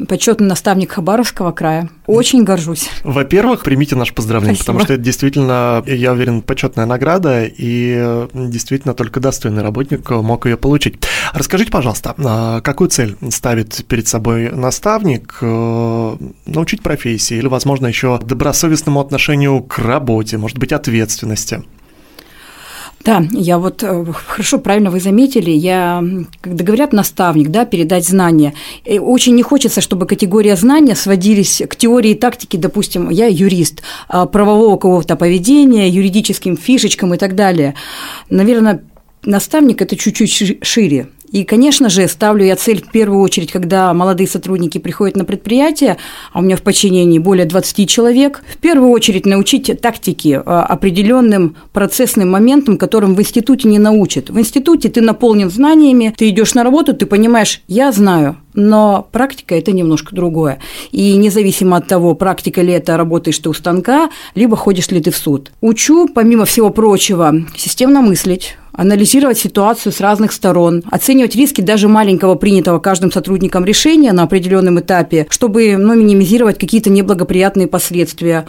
«Почетный 0.08 0.48
наставник 0.48 0.92
Хабаровского 0.92 1.52
края». 1.52 1.90
Очень 2.06 2.44
горжусь. 2.44 2.90
Во-первых, 3.04 3.64
примите 3.64 3.96
наше 3.96 4.14
поздравление, 4.14 4.56
Спасибо. 4.56 4.74
потому 4.74 4.86
что 4.86 4.94
это 4.94 5.04
действительно, 5.04 5.84
я 5.86 6.12
уверен, 6.12 6.42
почетная 6.42 6.86
награда, 6.86 7.46
и 7.46 8.28
действительно 8.34 8.94
только 8.94 9.20
достойный 9.20 9.62
работник 9.62 10.10
мог 10.10 10.46
ее 10.46 10.58
получить. 10.58 10.96
Расскажите, 11.34 11.72
пожалуйста, 11.72 12.62
какую 12.64 12.90
цель 12.90 13.16
ставит 13.30 13.86
перед 13.86 14.08
собой 14.08 14.49
наставник 14.52 15.38
э, 15.42 16.16
научить 16.46 16.82
профессии 16.82 17.38
или, 17.38 17.48
возможно, 17.48 17.88
еще 17.88 18.20
добросовестному 18.20 19.00
отношению 19.00 19.62
к 19.62 19.80
работе, 19.80 20.38
может 20.38 20.58
быть, 20.58 20.72
ответственности? 20.72 21.64
Да, 23.06 23.26
я 23.32 23.58
вот 23.60 23.82
э, 23.82 24.06
хорошо, 24.14 24.58
правильно 24.58 24.92
вы 24.92 25.00
заметили, 25.00 25.52
я, 25.52 26.04
когда 26.42 26.64
говорят 26.66 26.92
наставник, 26.92 27.48
да, 27.48 27.64
передать 27.64 28.06
знания, 28.06 28.54
очень 28.86 29.36
не 29.36 29.42
хочется, 29.42 29.80
чтобы 29.80 30.06
категория 30.06 30.58
знания 30.58 30.96
сводились 30.96 31.62
к 31.70 31.76
теории 31.78 32.12
и 32.12 32.16
тактике, 32.16 32.58
допустим, 32.58 33.10
я 33.10 33.28
юрист, 33.28 33.84
а, 34.10 34.26
правового 34.26 34.76
какого-то 34.76 35.16
поведения, 35.16 35.88
юридическим 35.88 36.58
фишечкам 36.58 37.14
и 37.14 37.18
так 37.18 37.36
далее. 37.36 37.76
Наверное, 38.30 38.84
наставник– 39.24 39.82
это 39.82 39.96
чуть-чуть 39.96 40.60
шире. 40.62 41.08
И, 41.32 41.44
конечно 41.44 41.90
же, 41.90 42.08
ставлю 42.08 42.46
я 42.46 42.56
цель 42.56 42.82
в 42.82 42.92
первую 42.92 43.22
очередь, 43.22 43.52
когда 43.52 43.94
молодые 43.94 44.28
сотрудники 44.28 44.78
приходят 44.78 45.16
на 45.16 45.26
предприятие, 45.26 45.98
а 46.34 46.40
у 46.40 46.42
меня 46.42 46.56
в 46.56 46.62
подчинении 46.62 47.20
более 47.20 47.46
20 47.46 47.88
человек, 47.90 48.42
в 48.52 48.58
первую 48.58 48.92
очередь 48.92 49.26
научить 49.26 49.72
тактике 49.82 50.42
а, 50.46 50.64
определенным 50.64 51.56
процессным 51.72 52.32
моментам, 52.32 52.78
которым 52.78 53.16
в 53.16 53.22
институте 53.22 53.68
не 53.68 53.80
научат. 53.80 54.30
В 54.30 54.40
институте 54.40 54.90
ты 54.90 55.02
наполнен 55.02 55.50
знаниями, 55.50 56.14
ты 56.18 56.30
идешь 56.30 56.56
на 56.56 56.64
работу, 56.64 56.96
ты 56.96 57.06
понимаешь, 57.06 57.62
я 57.68 57.92
знаю, 57.92 58.38
но 58.54 59.08
практика– 59.12 59.56
это 59.58 59.72
немножко 59.72 60.16
другое. 60.16 60.60
И 60.92 61.16
независимо 61.16 61.78
от 61.78 61.88
того, 61.88 62.16
практика 62.16 62.62
ли 62.62 62.74
это, 62.74 62.98
работаешь 62.98 63.38
ты 63.38 63.50
у 63.50 63.54
станка, 63.54 64.10
либо 64.36 64.56
ходишь 64.56 64.90
ли 64.90 65.02
ты 65.02 65.12
в 65.12 65.18
суд. 65.18 65.52
Учу, 65.62 66.08
помимо 66.08 66.46
всего 66.46 66.70
прочего, 66.70 67.36
системно 67.56 68.02
мыслить, 68.02 68.58
анализировать 68.80 69.38
ситуацию 69.38 69.92
с 69.92 70.00
разных 70.00 70.32
сторон, 70.32 70.84
оценивать 70.90 71.36
риски 71.36 71.60
даже 71.60 71.90
маленького 71.90 72.36
принятого 72.36 72.80
каждым 72.80 73.12
сотрудником 73.12 73.66
решения 73.66 74.14
на 74.14 74.24
определенном 74.24 74.80
этапе, 74.80 75.28
чтобы 75.30 75.76
ну, 75.78 75.96
минимизировать 75.96 76.58
какие-то 76.58 76.90
неблагоприятные 76.90 77.68
последствия. 77.68 78.46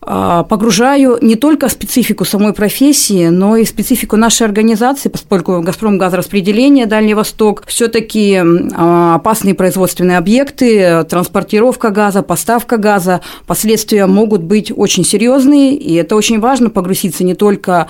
А, 0.00 0.42
погружаю 0.44 1.18
не 1.20 1.36
только 1.36 1.68
специфику 1.68 2.24
самой 2.24 2.54
профессии, 2.54 3.28
но 3.28 3.56
и 3.56 3.64
специфику 3.64 4.16
нашей 4.16 4.46
организации, 4.46 5.10
поскольку 5.10 5.60
«Газпром» 5.60 5.98
газораспределение 5.98 6.86
Дальний 6.86 7.14
Восток 7.14 7.62
все-таки 7.66 8.40
а, 8.74 9.14
опасные 9.16 9.54
производственные 9.54 10.18
объекты, 10.18 11.04
транспортировка 11.04 11.90
газа, 11.90 12.22
поставка 12.22 12.78
газа, 12.78 13.20
последствия 13.46 14.06
могут 14.06 14.42
быть 14.42 14.72
очень 14.74 15.04
серьезные, 15.04 15.76
и 15.76 15.94
это 15.94 16.16
очень 16.16 16.40
важно 16.40 16.70
погрузиться 16.70 17.22
не 17.22 17.34
только 17.34 17.86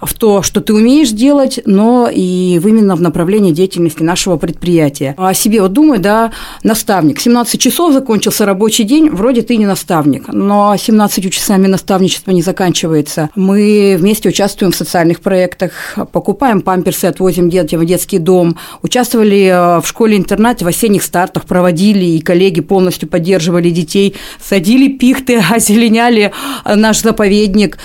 в 0.00 0.12
то, 0.14 0.42
что 0.42 0.60
ты 0.60 0.74
умеешь 0.74 1.10
делать, 1.10 1.23
но 1.66 2.08
и 2.12 2.60
именно 2.64 2.96
в 2.96 3.00
направлении 3.00 3.52
деятельности 3.52 4.02
нашего 4.02 4.36
предприятия. 4.36 5.14
О 5.16 5.32
себе 5.34 5.62
вот 5.62 5.72
думаю, 5.72 6.00
да, 6.00 6.32
наставник. 6.62 7.20
17 7.20 7.60
часов 7.60 7.92
закончился 7.92 8.44
рабочий 8.46 8.84
день, 8.84 9.10
вроде 9.10 9.42
ты 9.42 9.56
не 9.56 9.66
наставник, 9.66 10.28
но 10.28 10.76
17 10.76 11.32
часами 11.32 11.66
наставничество 11.66 12.30
не 12.30 12.42
заканчивается. 12.42 13.30
Мы 13.34 13.96
вместе 13.98 14.28
участвуем 14.28 14.72
в 14.72 14.76
социальных 14.76 15.20
проектах, 15.20 15.72
покупаем 16.12 16.60
памперсы, 16.60 17.06
отвозим 17.06 17.50
детям 17.50 17.80
в 17.80 17.86
детский 17.86 18.18
дом, 18.18 18.56
участвовали 18.82 19.46
э, 19.46 19.80
в 19.80 19.86
школе-интернате 19.86 20.64
в 20.64 20.68
осенних 20.68 21.02
стартах, 21.02 21.46
проводили, 21.46 22.04
и 22.04 22.20
коллеги 22.20 22.60
полностью 22.60 23.08
поддерживали 23.08 23.70
детей, 23.70 24.14
садили 24.40 24.88
пихты, 24.88 25.42
озеленяли 25.50 26.32
наш 26.64 27.00
заповедник. 27.00 27.78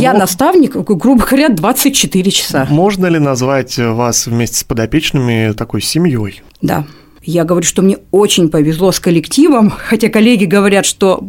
Я 0.00 0.12
Мог... 0.12 0.20
наставник, 0.20 0.76
грубо 0.76 1.24
говоря, 1.24 1.48
24 1.48 2.30
часа. 2.30 2.66
Можно 2.70 3.06
ли 3.06 3.18
назвать 3.18 3.76
вас 3.78 4.26
вместе 4.26 4.58
с 4.58 4.64
подопечными 4.64 5.52
такой 5.52 5.82
семьей? 5.82 6.42
Да. 6.62 6.86
Я 7.22 7.44
говорю, 7.44 7.66
что 7.66 7.82
мне 7.82 7.98
очень 8.12 8.48
повезло 8.48 8.92
с 8.92 8.98
коллективом, 8.98 9.70
хотя 9.70 10.08
коллеги 10.08 10.46
говорят, 10.46 10.86
что 10.86 11.22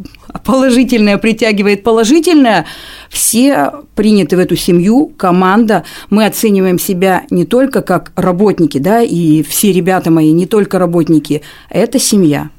положительное 0.45 1.17
притягивает 1.17 1.83
положительное. 1.83 2.65
Все 3.09 3.73
приняты 3.93 4.37
в 4.37 4.39
эту 4.39 4.55
семью, 4.55 5.11
команда. 5.17 5.83
Мы 6.09 6.25
оцениваем 6.25 6.79
себя 6.79 7.23
не 7.29 7.43
только 7.43 7.81
как 7.81 8.13
работники, 8.15 8.77
да, 8.77 9.01
и 9.01 9.43
все 9.43 9.73
ребята 9.73 10.11
мои 10.11 10.31
не 10.31 10.45
только 10.45 10.79
работники. 10.79 11.41
Это 11.69 11.99
семья 11.99 12.49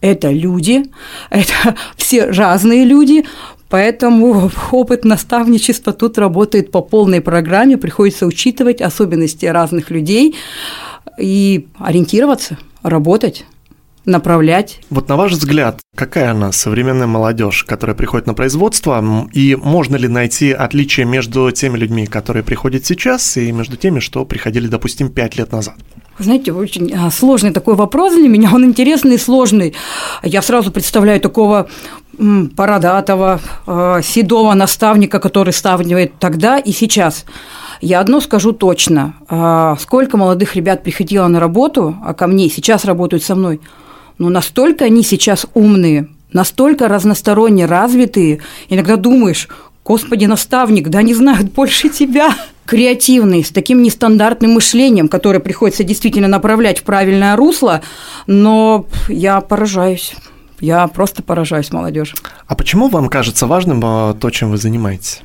это 0.00 0.30
люди, 0.30 0.84
это 1.30 1.74
все 1.96 2.26
разные 2.26 2.84
люди, 2.84 3.24
Поэтому 3.68 4.50
опыт 4.70 5.04
наставничества 5.04 5.92
тут 5.92 6.18
работает 6.18 6.70
по 6.70 6.82
полной 6.82 7.20
программе, 7.20 7.76
приходится 7.76 8.26
учитывать 8.26 8.80
особенности 8.80 9.46
разных 9.46 9.90
людей 9.90 10.36
и 11.18 11.68
ориентироваться, 11.78 12.58
работать 12.82 13.44
направлять. 14.06 14.80
Вот 14.88 15.08
на 15.08 15.16
ваш 15.16 15.32
взгляд, 15.32 15.80
какая 15.94 16.30
она 16.30 16.52
современная 16.52 17.08
молодежь, 17.08 17.64
которая 17.64 17.96
приходит 17.96 18.26
на 18.26 18.34
производство, 18.34 19.28
и 19.32 19.56
можно 19.56 19.96
ли 19.96 20.08
найти 20.08 20.52
отличие 20.52 21.06
между 21.06 21.50
теми 21.50 21.76
людьми, 21.76 22.06
которые 22.06 22.44
приходят 22.44 22.86
сейчас, 22.86 23.36
и 23.36 23.50
между 23.52 23.76
теми, 23.76 23.98
что 23.98 24.24
приходили, 24.24 24.68
допустим, 24.68 25.10
пять 25.10 25.36
лет 25.36 25.52
назад? 25.52 25.74
Знаете, 26.18 26.52
очень 26.52 26.92
а, 26.94 27.10
сложный 27.10 27.52
такой 27.52 27.74
вопрос 27.74 28.14
для 28.14 28.28
меня, 28.28 28.50
он 28.52 28.64
интересный 28.64 29.16
и 29.16 29.18
сложный. 29.18 29.74
Я 30.22 30.42
сразу 30.42 30.70
представляю 30.70 31.20
такого 31.20 31.68
бородатого, 32.18 33.40
а, 33.66 34.00
седого 34.02 34.54
наставника, 34.54 35.18
который 35.18 35.52
ставнивает 35.52 36.18
тогда 36.18 36.58
и 36.58 36.72
сейчас. 36.72 37.24
Я 37.80 38.00
одно 38.00 38.20
скажу 38.20 38.52
точно. 38.52 39.14
А, 39.28 39.76
сколько 39.78 40.16
молодых 40.16 40.56
ребят 40.56 40.82
приходило 40.82 41.26
на 41.28 41.40
работу, 41.40 41.96
а 42.04 42.14
ко 42.14 42.26
мне 42.26 42.48
сейчас 42.48 42.84
работают 42.84 43.22
со 43.22 43.34
мной, 43.34 43.60
ну, 44.18 44.30
настолько 44.30 44.86
они 44.86 45.02
сейчас 45.02 45.46
умные, 45.52 46.08
настолько 46.32 46.88
разносторонне 46.88 47.66
развитые, 47.66 48.40
иногда 48.70 48.96
думаешь, 48.96 49.48
Господи, 49.84 50.24
наставник, 50.24 50.88
да 50.88 51.00
не 51.02 51.14
знают 51.14 51.52
больше 51.52 51.88
тебя. 51.88 52.34
Креативный, 52.66 53.44
с 53.44 53.50
таким 53.50 53.82
нестандартным 53.82 54.52
мышлением, 54.52 55.08
которое 55.08 55.38
приходится 55.40 55.84
действительно 55.84 56.28
направлять 56.28 56.80
в 56.80 56.82
правильное 56.82 57.36
русло, 57.36 57.82
но 58.26 58.86
я 59.08 59.40
поражаюсь. 59.40 60.14
Я 60.60 60.86
просто 60.88 61.22
поражаюсь 61.22 61.72
молодежь. 61.72 62.14
А 62.46 62.54
почему 62.54 62.88
вам 62.88 63.08
кажется 63.08 63.46
важным 63.46 63.80
а, 63.84 64.14
то, 64.14 64.30
чем 64.30 64.50
вы 64.50 64.56
занимаетесь? 64.56 65.20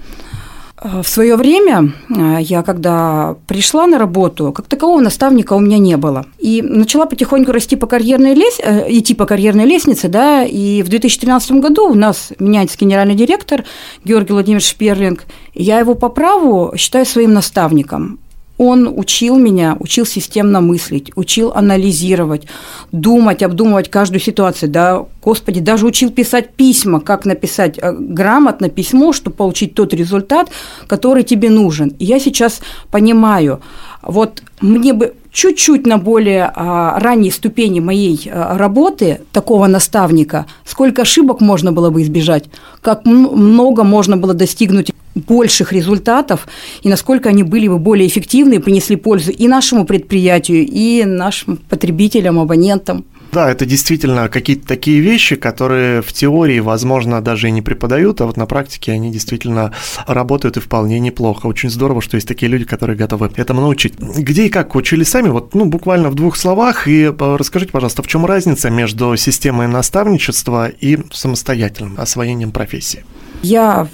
В 0.81 1.03
свое 1.03 1.35
время 1.35 1.93
э, 2.09 2.37
я, 2.41 2.63
когда 2.63 3.35
пришла 3.45 3.85
на 3.85 3.99
работу, 3.99 4.51
как 4.51 4.65
такового 4.65 4.99
наставника 4.99 5.53
у 5.53 5.59
меня 5.59 5.77
не 5.77 5.95
было. 5.95 6.25
И 6.39 6.63
начала 6.63 7.05
потихоньку 7.05 7.51
расти 7.51 7.75
по 7.75 7.85
карьерной 7.85 8.33
лес... 8.33 8.59
Э, 8.59 8.85
идти 8.89 9.13
по 9.13 9.27
карьерной 9.27 9.65
лестнице, 9.65 10.07
да, 10.07 10.43
и 10.43 10.81
в 10.81 10.89
2013 10.89 11.51
году 11.51 11.87
у 11.87 11.93
нас 11.93 12.33
меняется 12.39 12.79
генеральный 12.79 13.13
директор 13.13 13.63
Георгий 14.03 14.33
Владимирович 14.33 14.69
Шперлинг. 14.69 15.25
Я 15.53 15.77
его 15.77 15.93
по 15.93 16.09
праву 16.09 16.73
считаю 16.75 17.05
своим 17.05 17.33
наставником. 17.33 18.19
Он 18.63 18.87
учил 18.95 19.39
меня, 19.39 19.75
учил 19.79 20.05
системно 20.05 20.61
мыслить, 20.61 21.11
учил 21.15 21.51
анализировать, 21.51 22.45
думать, 22.91 23.41
обдумывать 23.41 23.89
каждую 23.89 24.19
ситуацию. 24.19 24.69
Да, 24.69 25.07
Господи, 25.23 25.59
даже 25.59 25.87
учил 25.87 26.11
писать 26.11 26.53
письма, 26.53 26.99
как 26.99 27.25
написать 27.25 27.79
э, 27.79 27.91
грамотно 27.91 28.69
письмо, 28.69 29.13
чтобы 29.13 29.35
получить 29.35 29.73
тот 29.73 29.95
результат, 29.95 30.51
который 30.85 31.23
тебе 31.23 31.49
нужен. 31.49 31.95
И 31.97 32.05
я 32.05 32.19
сейчас 32.19 32.61
понимаю, 32.91 33.61
вот 34.03 34.43
мне 34.61 34.93
бы 34.93 35.15
чуть-чуть 35.31 35.87
на 35.87 35.97
более 35.97 36.51
а, 36.53 36.99
ранней 36.99 37.31
ступени 37.31 37.79
моей 37.79 38.29
а, 38.31 38.57
работы 38.57 39.21
такого 39.31 39.67
наставника, 39.67 40.45
сколько 40.65 41.03
ошибок 41.03 41.41
можно 41.41 41.71
было 41.71 41.89
бы 41.89 42.01
избежать, 42.01 42.45
как 42.81 43.05
много 43.05 43.83
можно 43.83 44.17
было 44.17 44.33
достигнуть 44.33 44.91
больших 45.15 45.73
результатов 45.73 46.47
и 46.83 46.89
насколько 46.89 47.29
они 47.29 47.43
были 47.43 47.67
бы 47.67 47.77
более 47.77 48.07
эффективны 48.07 48.55
и 48.55 48.59
принесли 48.59 48.95
пользу 48.95 49.31
и 49.31 49.47
нашему 49.47 49.85
предприятию, 49.85 50.65
и 50.65 51.03
нашим 51.05 51.57
потребителям, 51.57 52.39
абонентам. 52.39 53.05
Да, 53.31 53.49
это 53.49 53.65
действительно 53.65 54.27
какие-то 54.27 54.67
такие 54.67 54.99
вещи, 54.99 55.37
которые 55.37 56.01
в 56.01 56.11
теории, 56.11 56.59
возможно, 56.59 57.21
даже 57.21 57.47
и 57.47 57.51
не 57.51 57.61
преподают, 57.61 58.19
а 58.19 58.25
вот 58.25 58.35
на 58.35 58.45
практике 58.45 58.91
они 58.91 59.09
действительно 59.09 59.73
работают 60.05 60.57
и 60.57 60.59
вполне 60.59 60.99
неплохо. 60.99 61.47
Очень 61.47 61.69
здорово, 61.69 62.01
что 62.01 62.15
есть 62.15 62.27
такие 62.27 62.51
люди, 62.51 62.65
которые 62.65 62.97
готовы 62.97 63.31
этому 63.35 63.61
научить. 63.61 63.97
Где 63.99 64.47
и 64.47 64.49
как 64.49 64.75
учили 64.75 65.03
сами? 65.03 65.29
Вот, 65.29 65.55
ну, 65.55 65.65
буквально 65.65 66.09
в 66.09 66.15
двух 66.15 66.35
словах. 66.35 66.89
И 66.89 67.03
э, 67.03 67.35
расскажите, 67.37 67.71
пожалуйста, 67.71 68.03
в 68.03 68.07
чем 68.07 68.25
разница 68.25 68.69
между 68.69 69.15
системой 69.15 69.67
наставничества 69.67 70.67
и 70.67 70.99
самостоятельным 71.11 71.95
освоением 71.97 72.51
профессии? 72.51 73.05
Я 73.43 73.87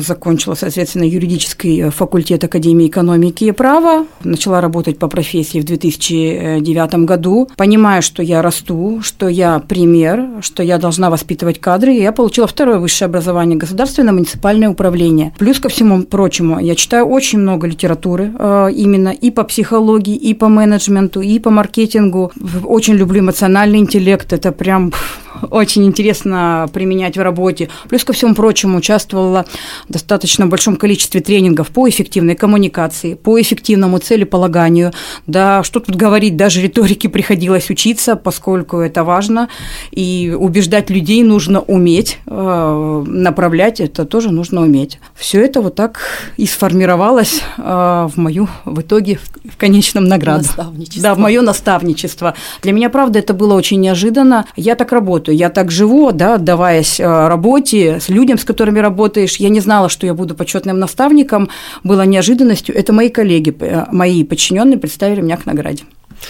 закончила, 0.00 0.54
соответственно, 0.54 1.04
юридический 1.04 1.82
э, 1.82 1.90
факультет 1.90 2.44
Академии 2.44 2.86
экономики 2.86 3.44
и 3.44 3.52
права, 3.52 4.06
начала 4.22 4.60
работать 4.60 4.98
по 4.98 5.08
профессии 5.08 5.60
в 5.60 5.64
2009 5.64 6.94
году, 7.04 7.48
понимая, 7.56 8.00
что 8.00 8.22
я 8.22 8.42
расту, 8.42 9.00
что 9.02 9.28
я 9.28 9.58
пример, 9.58 10.28
что 10.40 10.62
я 10.62 10.78
должна 10.78 11.10
воспитывать 11.10 11.60
кадры, 11.60 11.92
я 11.92 12.12
получила 12.12 12.46
второе 12.46 12.78
высшее 12.78 13.06
образование– 13.06 13.58
государственное 13.58 14.12
муниципальное 14.12 14.68
управление. 14.68 15.32
Плюс 15.38 15.58
ко 15.58 15.68
всему 15.68 16.02
прочему, 16.02 16.60
я 16.60 16.74
читаю 16.74 17.06
очень 17.06 17.40
много 17.40 17.66
литературы 17.66 18.32
э, 18.38 18.68
именно 18.76 19.08
и 19.08 19.30
по 19.30 19.42
психологии, 19.42 20.14
и 20.14 20.32
по 20.34 20.48
менеджменту, 20.48 21.20
и 21.20 21.38
по 21.38 21.50
маркетингу. 21.50 22.32
Очень 22.64 22.94
люблю 22.94 23.20
эмоциональный 23.20 23.78
интеллект, 23.78 24.32
это 24.32 24.52
прям 24.52 24.92
очень 25.50 25.84
интересно 25.84 26.68
применять 26.72 27.16
в 27.16 27.22
работе. 27.22 27.68
Плюс 27.88 28.04
ко 28.04 28.12
всему 28.12 28.34
прочему, 28.34 28.78
участвовала 28.78 29.46
в 29.88 29.92
достаточно 29.92 30.46
большом 30.46 30.76
количестве 30.76 31.20
тренингов 31.20 31.68
по 31.68 31.88
эффективной 31.88 32.34
коммуникации, 32.34 33.14
по 33.14 33.40
эффективному 33.40 33.98
целеполаганию. 33.98 34.92
Да, 35.26 35.62
что 35.62 35.80
тут 35.80 35.96
говорить, 35.96 36.36
даже 36.36 36.60
риторике 36.60 37.08
приходилось 37.08 37.70
учиться, 37.70 38.16
поскольку 38.16 38.78
это 38.78 39.04
важно. 39.04 39.48
И 39.90 40.34
убеждать 40.38 40.90
людей 40.90 41.22
нужно 41.22 41.60
уметь, 41.60 42.18
э, 42.26 43.04
направлять 43.06 43.80
это 43.80 44.04
тоже 44.04 44.30
нужно 44.30 44.62
уметь. 44.62 44.98
Все 45.14 45.42
это 45.44 45.60
вот 45.60 45.74
так 45.74 46.00
и 46.36 46.46
сформировалось 46.46 47.42
э, 47.58 47.62
в 47.62 48.16
мою, 48.16 48.48
в 48.64 48.80
итоге, 48.80 49.18
в 49.44 49.56
конечном 49.56 50.04
награду. 50.04 50.44
Наставничество. 50.44 51.02
Да, 51.02 51.14
в 51.14 51.18
мое 51.18 51.42
наставничество. 51.42 52.34
Для 52.62 52.72
меня, 52.72 52.90
правда, 52.90 53.18
это 53.18 53.34
было 53.34 53.54
очень 53.54 53.80
неожиданно. 53.80 54.46
Я 54.56 54.74
так 54.74 54.92
работаю, 54.92 55.21
я 55.30 55.50
так 55.50 55.70
живу, 55.70 56.10
да, 56.12 56.34
отдаваясь 56.34 56.98
э, 56.98 57.28
работе, 57.28 58.00
с 58.00 58.08
людям, 58.08 58.38
с 58.38 58.44
которыми 58.44 58.80
работаешь. 58.80 59.36
Я 59.36 59.50
не 59.50 59.60
знала, 59.60 59.88
что 59.88 60.06
я 60.06 60.14
буду 60.14 60.34
почетным 60.34 60.78
наставником, 60.78 61.48
было 61.84 62.02
неожиданностью. 62.06 62.74
Это 62.74 62.92
мои 62.92 63.10
коллеги, 63.10 63.54
э, 63.60 63.84
мои 63.92 64.24
подчиненные 64.24 64.78
представили 64.78 65.20
меня 65.20 65.36
к 65.36 65.46
награде. 65.46 65.84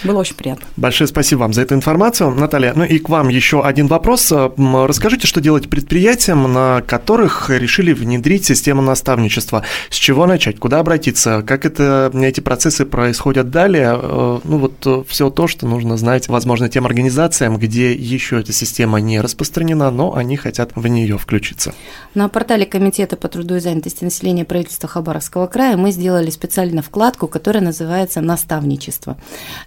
Было 0.04 0.20
очень 0.20 0.36
приятно. 0.36 0.66
Большое 0.76 1.08
спасибо 1.08 1.40
вам 1.40 1.52
за 1.52 1.62
эту 1.62 1.74
информацию, 1.74 2.30
Наталья. 2.30 2.72
Ну 2.74 2.84
и 2.84 2.98
к 2.98 3.08
вам 3.08 3.28
еще 3.28 3.62
один 3.62 3.86
вопрос. 3.86 4.32
Расскажите, 4.32 5.26
что 5.26 5.40
делать 5.40 5.68
предприятиям, 5.68 6.52
на 6.52 6.82
которых 6.82 7.50
решили 7.50 7.92
внедрить 7.92 8.44
систему 8.44 8.82
наставничества? 8.82 9.64
С 9.90 9.96
чего 9.96 10.26
начать? 10.26 10.58
Куда 10.58 10.80
обратиться? 10.80 11.42
Как 11.46 11.64
это, 11.64 12.10
эти 12.14 12.40
процессы 12.40 12.84
происходят 12.84 13.50
далее? 13.50 13.98
Э, 14.00 14.40
ну 14.44 14.58
вот 14.58 14.86
э, 14.86 15.04
все 15.08 15.30
то, 15.30 15.46
что 15.46 15.66
нужно 15.66 15.96
знать, 15.96 16.28
возможно, 16.28 16.68
тем 16.68 16.86
организациям, 16.86 17.56
где 17.56 17.92
еще 17.92 18.40
эта 18.40 18.52
система 18.52 18.98
не 19.00 19.20
распространена, 19.20 19.90
но 19.90 20.14
они 20.14 20.36
хотят 20.36 20.72
в 20.74 20.86
нее 20.86 21.18
включиться. 21.18 21.74
На 22.14 22.28
портале 22.28 22.66
Комитета 22.66 23.16
по 23.16 23.28
труду 23.28 23.56
и 23.56 23.60
занятости 23.60 24.04
населения 24.04 24.44
правительства 24.44 24.88
Хабаровского 24.88 25.46
края 25.46 25.76
мы 25.76 25.92
сделали 25.92 26.30
специально 26.30 26.82
вкладку, 26.82 27.28
которая 27.28 27.62
называется 27.62 28.20
«Наставничество». 28.20 29.16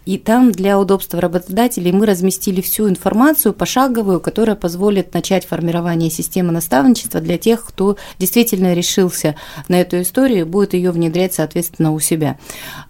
И 0.05 0.14
там 0.17 0.51
для 0.51 0.79
удобства 0.79 1.21
работодателей 1.21 1.91
мы 1.91 2.05
разместили 2.05 2.61
всю 2.61 2.89
информацию 2.89 3.53
пошаговую, 3.53 4.19
которая 4.19 4.55
позволит 4.55 5.13
начать 5.13 5.45
формирование 5.45 6.09
системы 6.09 6.51
наставничества 6.51 7.21
для 7.21 7.37
тех, 7.37 7.65
кто 7.65 7.97
действительно 8.19 8.73
решился 8.73 9.35
на 9.67 9.79
эту 9.79 10.01
историю 10.01 10.41
и 10.41 10.43
будет 10.43 10.73
ее 10.73 10.91
внедрять, 10.91 11.33
соответственно, 11.33 11.93
у 11.93 11.99
себя. 11.99 12.37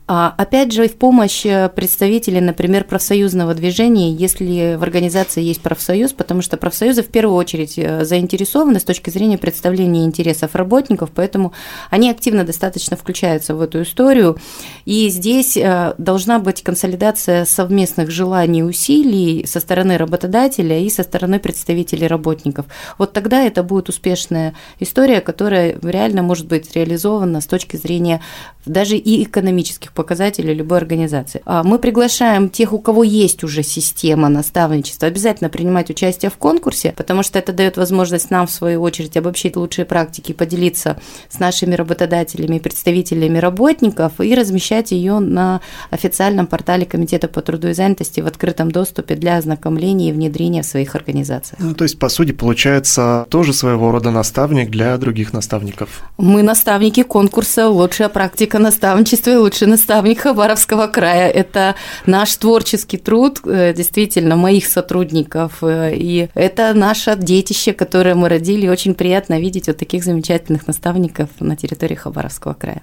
А 0.07 0.35
опять 0.38 0.71
же, 0.71 0.88
в 0.88 0.97
помощь 0.97 1.47
э, 1.47 1.67
представителей, 1.67 2.39
например, 2.39 2.83
профсоюзного 2.83 3.55
движения, 3.55 4.12
если 4.12 4.75
в 4.75 4.83
организации 4.83 5.41
есть 5.41 5.62
профсоюз, 5.62 6.13
потому 6.13 6.43
что 6.43 6.57
профсоюзы 6.57 7.01
в 7.01 7.07
первую 7.07 7.35
очередь 7.35 7.74
э, 7.77 8.05
заинтересованы 8.05 8.79
с 8.79 8.83
точки 8.83 9.09
зрения 9.09 9.39
представления 9.39 10.05
интересов 10.05 10.53
работников, 10.53 11.09
поэтому 11.09 11.53
они 11.89 12.12
активно 12.12 12.43
достаточно 12.43 12.95
включаются 12.95 13.55
в 13.55 13.62
эту 13.62 13.81
историю. 13.81 14.38
И 14.85 15.09
здесь 15.09 15.57
э, 15.57 15.95
должна 15.97 16.38
быть 16.38 16.62
консолидация 16.62 17.43
совместных 17.45 18.12
желаний 18.12 18.59
и 18.59 18.63
усилий 18.63 19.47
со 19.47 19.59
стороны 19.59 19.97
работодателя 19.97 20.77
и 20.77 20.89
со 20.91 21.01
стороны 21.01 21.39
представителей 21.39 22.05
работников. 22.05 22.68
Вот 23.00 23.13
тогда 23.13 23.41
это 23.41 23.63
будет 23.63 23.89
успешная 23.89 24.53
история, 24.79 25.20
которая 25.20 25.79
реально 25.81 26.22
может 26.22 26.46
быть 26.46 26.75
реализована 26.75 27.41
с 27.41 27.48
точки 27.48 27.75
зрения 27.75 28.22
даже 28.68 28.98
и 28.98 29.24
экономических 29.24 29.95
показателей 29.96 30.53
любой 30.53 30.77
организации. 30.77 31.42
А 31.46 31.64
мы 31.64 31.79
приглашаем 31.79 32.50
тех, 32.50 32.74
у 32.74 32.79
кого 32.79 33.03
есть 33.03 33.44
уже 33.44 33.64
система 33.64 34.29
наставничества, 34.29 35.08
обязательно 35.08 35.50
принимать 35.50 35.90
участие 35.90 36.29
в 36.29 36.36
конкурсе, 36.36 36.94
потому 36.96 37.24
что 37.24 37.40
это 37.40 37.53
дает 37.53 37.77
возможность 37.77 38.29
нам, 38.29 38.46
в 38.46 38.51
свою 38.51 38.81
очередь, 38.81 39.18
обобщить 39.18 39.55
лучшие 39.55 39.86
практики, 39.86 40.34
поделиться 40.34 41.00
с 41.29 41.40
нашими 41.40 41.74
работодателями 41.74 42.58
и 42.58 42.60
представителями 42.60 43.40
работников 43.40 44.20
и 44.20 44.36
размещать 44.36 44.92
ее 44.92 45.20
на 45.20 45.62
официальном 45.90 46.46
портале 46.46 46.86
Комитета 46.86 47.27
по 47.27 47.42
труду 47.42 47.70
и 47.70 47.74
занятости 47.74 48.20
в 48.20 48.27
открытом 48.27 48.72
доступе 48.72 49.16
для 49.16 49.38
ознакомления 49.38 50.10
и 50.10 50.12
внедрения 50.12 50.62
в 50.62 50.66
своих 50.66 50.96
организациях. 50.96 51.60
Ну, 51.60 51.74
то 51.74 51.86
есть, 51.86 51.98
по 51.98 52.10
сути, 52.10 52.34
получается 52.34 53.25
тоже 53.29 53.53
своего 53.53 53.92
рода 53.92 54.12
наставник 54.12 54.70
для 54.70 54.98
других 54.98 55.31
наставников. 55.34 56.03
Мы 56.18 56.44
наставники 56.44 57.03
конкурса 57.03 57.70
«Лучшая 57.70 58.10
практика 58.10 58.60
наставничества 58.60 59.31
и 59.31 59.36
лучший 59.36 59.68
наставник 59.68 59.84
наставник 59.85 60.21
Хабаровского 60.21 60.87
края. 60.87 61.29
Это 61.29 61.75
наш 62.07 62.35
творческий 62.37 62.98
труд, 62.98 63.39
э, 63.45 63.74
действительно, 63.74 64.35
моих 64.35 64.65
сотрудников. 64.65 65.63
Э, 65.63 65.93
и 65.95 66.29
это 66.33 66.74
наше 66.74 67.15
детище, 67.15 67.74
которое 67.74 68.15
мы 68.15 68.29
родили. 68.29 68.67
очень 68.67 68.95
приятно 68.95 69.39
видеть 69.39 69.67
вот 69.67 69.77
таких 69.77 70.03
замечательных 70.03 70.67
наставников 70.67 71.29
на 71.39 71.55
территории 71.55 71.95
Хабаровского 71.95 72.53
края. 72.53 72.81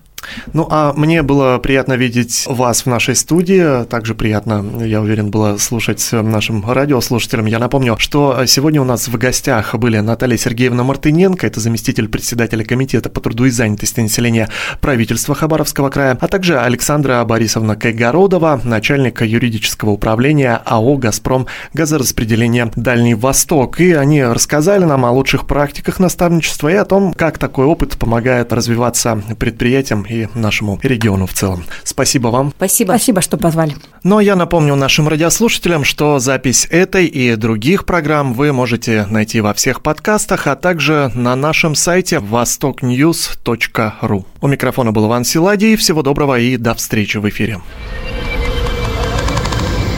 Ну, 0.53 0.67
а 0.71 0.93
мне 0.93 1.23
было 1.23 1.59
приятно 1.59 1.95
видеть 1.95 2.45
вас 2.47 2.83
в 2.83 2.87
нашей 2.87 3.15
студии. 3.15 3.85
Также 3.85 4.15
приятно, 4.15 4.65
я 4.85 5.01
уверен, 5.01 5.31
было 5.31 5.57
слушать 5.57 6.07
нашим 6.13 6.69
радиослушателям. 6.69 7.47
Я 7.47 7.59
напомню, 7.59 7.97
что 7.99 8.45
сегодня 8.47 8.81
у 8.81 8.85
нас 8.85 9.09
в 9.09 9.17
гостях 9.17 9.75
были 9.75 9.99
Наталья 9.99 10.37
Сергеевна 10.37 10.85
Мартыненко, 10.85 11.47
это 11.47 11.61
заместитель 11.61 12.09
председателя 12.09 12.65
Комитета 12.65 13.09
по 13.09 13.21
труду 13.21 13.45
и 13.45 13.51
занятости 13.51 14.01
населения 14.01 14.49
правительства 14.81 15.35
Хабаровского 15.35 15.91
края, 15.91 16.19
а 16.21 16.29
также 16.29 16.59
Александра 16.59 17.25
Борисовна 17.25 17.77
Кайгородова, 17.77 18.61
начальника 18.65 19.25
юридического 19.25 19.91
управления 19.91 20.61
АО 20.65 20.97
«Газпром» 20.97 21.47
газораспределения 21.73 22.71
«Дальний 22.77 23.15
Восток». 23.15 23.81
И 23.81 23.93
они 23.93 24.23
рассказали 24.25 24.85
нам 24.85 25.05
о 25.05 25.13
лучших 25.13 25.47
практиках 25.47 25.99
наставничества 25.99 26.69
и 26.69 26.75
о 26.75 26.85
том, 26.85 27.13
как 27.13 27.39
такой 27.39 27.67
опыт 27.67 27.99
помогает 27.99 28.53
развиваться 28.53 29.23
предприятиям 29.39 30.05
и 30.13 30.29
нашему 30.35 30.79
региону 30.83 31.27
в 31.27 31.33
целом. 31.33 31.65
Спасибо 31.85 32.29
вам. 32.29 32.53
Спасибо. 32.57 32.93
Спасибо, 32.93 33.23
что 33.23 33.37
позвали. 33.37 33.75
Ну 34.03 34.19
а 34.19 34.23
я 34.23 34.37
напомню 34.37 34.77
нашим 34.77 35.09
радиослушателям, 35.09 35.85
что 35.85 36.19
запись 36.19 36.67
этой 36.71 37.07
и 37.07 37.35
других 37.37 37.87
программ 37.87 38.35
вы 38.35 38.53
можете 38.53 39.07
найти 39.07 39.41
во 39.41 39.55
всех 39.55 39.83
подкастах, 39.83 40.47
а 40.47 40.57
также 40.57 41.11
на 41.15 41.35
нашем 41.37 41.75
сайте 41.75 42.19
востокньюз.ру. 42.19 44.27
У 44.41 44.49
микрофона 44.49 44.93
был 44.93 45.07
Иван 45.07 45.25
Силадий. 45.25 45.77
Всего 45.77 46.03
доброго 46.03 46.39
и 46.39 46.57
до 46.57 46.75
встречи 46.75 47.17
в 47.17 47.29
эфире. 47.29 47.61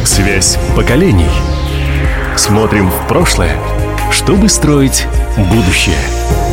Связь 0.04 0.58
поколений. 0.76 1.30
Смотрим 2.36 2.90
в 2.90 3.08
прошлое, 3.08 3.56
чтобы 4.10 4.48
строить 4.48 5.06
будущее. 5.36 6.43